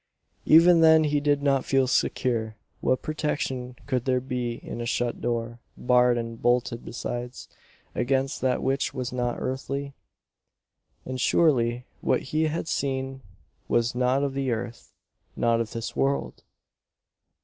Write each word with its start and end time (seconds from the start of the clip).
Even 0.47 0.81
then 0.81 1.03
he 1.03 1.19
did 1.19 1.43
not 1.43 1.63
feel 1.63 1.85
secure. 1.85 2.55
What 2.79 3.03
protection 3.03 3.75
could 3.85 4.05
there 4.05 4.19
be 4.19 4.53
in 4.55 4.81
a 4.81 4.85
shut 4.87 5.21
door, 5.21 5.59
barred 5.77 6.17
and 6.17 6.41
bolted 6.41 6.83
besides, 6.83 7.47
against 7.93 8.41
that 8.41 8.63
which 8.63 8.95
was 8.95 9.13
not 9.13 9.35
earthly? 9.37 9.93
And 11.05 11.21
surely 11.21 11.85
what 12.01 12.21
he 12.33 12.45
had 12.47 12.67
seen 12.67 13.21
was 13.67 13.93
not 13.93 14.23
of 14.23 14.33
the 14.33 14.49
earth 14.49 14.91
not 15.35 15.61
of 15.61 15.71
this 15.71 15.95
world! 15.95 16.41